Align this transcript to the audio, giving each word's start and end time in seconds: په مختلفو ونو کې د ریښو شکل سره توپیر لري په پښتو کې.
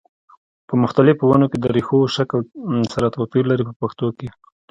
په 0.67 0.73
مختلفو 0.83 1.23
ونو 1.27 1.45
کې 1.51 1.57
د 1.61 1.65
ریښو 1.75 1.99
شکل 2.15 2.39
سره 2.93 3.13
توپیر 3.15 3.43
لري 3.51 3.63
په 3.67 3.73
پښتو 3.81 4.07
کې. 4.17 4.27